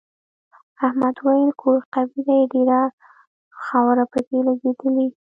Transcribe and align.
احمد 0.85 1.15
وویل 1.25 1.51
کور 1.61 1.79
قوي 1.93 2.19
دی 2.27 2.39
ډېره 2.53 2.81
خاوره 3.63 4.05
پکې 4.11 4.37
لگېدلې. 4.47 5.07